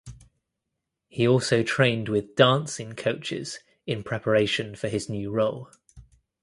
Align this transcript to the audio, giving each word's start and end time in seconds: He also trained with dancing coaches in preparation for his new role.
He 1.09 1.27
also 1.27 1.61
trained 1.61 2.09
with 2.09 2.33
dancing 2.35 2.93
coaches 2.93 3.59
in 3.85 4.01
preparation 4.01 4.75
for 4.75 4.87
his 4.89 5.07
new 5.09 5.29
role. 5.29 5.69